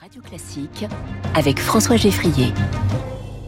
[0.00, 0.84] Radio Classique
[1.34, 2.52] avec François Geffrier.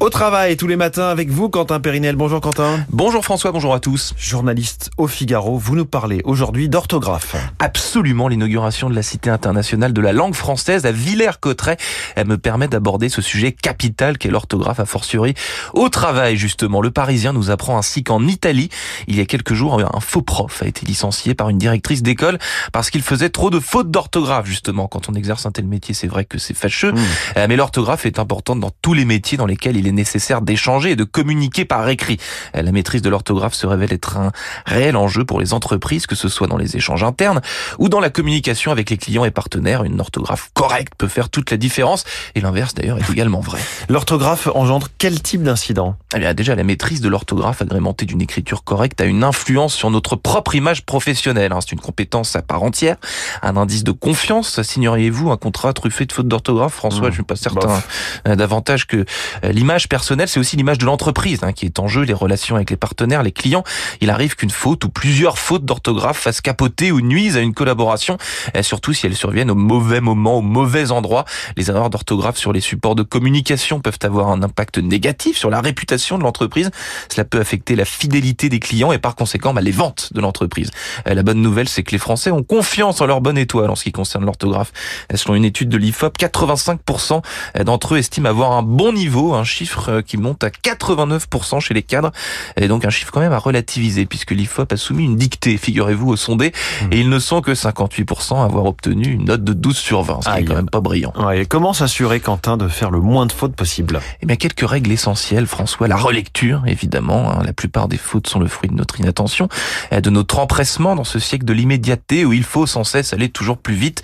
[0.00, 2.14] Au travail tous les matins avec vous, Quentin Périnel.
[2.14, 2.86] Bonjour Quentin.
[2.90, 4.14] Bonjour François, bonjour à tous.
[4.16, 7.34] Journaliste au Figaro, vous nous parlez aujourd'hui d'orthographe.
[7.58, 11.78] Absolument, l'inauguration de la Cité internationale de la langue française à Villers-Cotterêts
[12.14, 15.34] elle me permet d'aborder ce sujet capital qu'est l'orthographe a fortiori
[15.74, 16.80] au travail justement.
[16.80, 18.68] Le Parisien nous apprend ainsi qu'en Italie,
[19.08, 22.38] il y a quelques jours, un faux prof a été licencié par une directrice d'école
[22.72, 24.86] parce qu'il faisait trop de fautes d'orthographe justement.
[24.86, 27.46] Quand on exerce un tel métier, c'est vrai que c'est fâcheux, mmh.
[27.48, 30.96] mais l'orthographe est importante dans tous les métiers dans lesquels il est nécessaire d'échanger et
[30.96, 32.18] de communiquer par écrit.
[32.54, 34.32] La maîtrise de l'orthographe se révèle être un
[34.66, 37.40] réel enjeu pour les entreprises, que ce soit dans les échanges internes
[37.78, 39.84] ou dans la communication avec les clients et partenaires.
[39.84, 43.60] Une orthographe correcte peut faire toute la différence et l'inverse d'ailleurs est également vrai.
[43.88, 45.96] L'orthographe engendre quel type d'incident?
[46.14, 49.90] Eh bien déjà la maîtrise de l'orthographe agrémentée d'une écriture correcte a une influence sur
[49.90, 51.52] notre propre image professionnelle.
[51.52, 51.60] Hein.
[51.60, 52.96] C'est une compétence à part entière,
[53.42, 54.60] un indice de confiance.
[54.62, 57.04] Signeriez-vous un contrat truffé de fautes d'orthographe, François mmh.
[57.04, 57.82] Je ne suis pas certain
[58.26, 58.98] euh, davantage que
[59.44, 62.56] euh, l'image personnelle, c'est aussi l'image de l'entreprise hein, qui est en jeu, les relations
[62.56, 63.62] avec les partenaires, les clients.
[64.00, 68.18] Il arrive qu'une faute ou plusieurs fautes d'orthographe fassent capoter ou nuisent à une collaboration,
[68.62, 71.26] surtout si elles surviennent au mauvais moment, au mauvais endroit.
[71.56, 75.60] Les erreurs d'orthographe sur les supports de communication peuvent avoir un impact négatif sur la
[75.60, 76.72] réputation de l'entreprise.
[77.08, 80.72] Cela peut affecter la fidélité des clients et par conséquent bah, les ventes de l'entreprise.
[81.06, 83.76] Euh, la bonne nouvelle, c'est que les Français ont confiance en leur bonne étoile en
[83.76, 84.72] ce qui concerne l'orthographe.
[85.14, 87.22] Selon une étude de l'IFOP, 85%
[87.62, 91.74] d'entre eux estiment avoir un bon niveau, un chiffre euh, qui monte à 89% chez
[91.74, 92.12] les cadres,
[92.56, 96.08] et donc un chiffre quand même à relativiser, puisque l'IFOP a soumis une dictée, figurez-vous,
[96.08, 96.86] au sondé, mmh.
[96.92, 100.22] et ils ne sont que 58% à avoir obtenu une note de 12 sur 20,
[100.22, 101.12] ce qui est quand même pas brillant.
[101.18, 104.00] Ouais, et comment s'assurer, Quentin, de faire le moins de fautes possible?
[104.22, 105.88] Eh bien, quelques règles essentielles, François.
[105.88, 107.30] La relecture, évidemment.
[107.30, 107.42] Hein.
[107.44, 109.48] La plupart des fautes sont le fruit de notre inattention,
[109.92, 113.58] de notre empressement dans ce siècle de l'immédiateté où il faut sans cesse aller toujours
[113.58, 114.02] plus vite.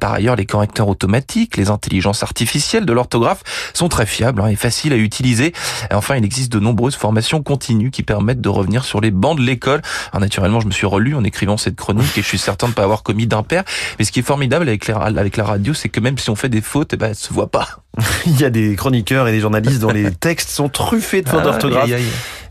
[0.00, 3.42] Par ailleurs, les correcteurs automatiques, les intelligences artificielles de l'orthographe
[3.74, 5.52] sont très fiables hein, et faciles à utiliser.
[5.92, 9.42] Enfin, il existe de nombreuses formations continues qui permettent de revenir sur les bancs de
[9.42, 9.82] l'école.
[10.12, 12.72] Alors naturellement, je me suis relu en écrivant cette chronique et je suis certain de
[12.72, 13.64] ne pas avoir commis d'impair.
[13.98, 16.36] Mais ce qui est formidable avec la, avec la radio, c'est que même si on
[16.36, 17.68] fait des fautes, eh ben, elle se voit pas.
[18.26, 21.40] il y a des chroniqueurs et des journalistes dont les textes sont truffés de fautes
[21.42, 21.90] ah, d'orthographe.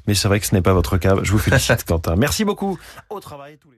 [0.08, 1.16] Mais c'est vrai que ce n'est pas votre cas.
[1.22, 2.16] Je vous félicite, Quentin.
[2.18, 2.78] Merci beaucoup.
[3.09, 3.78] Au travail tous les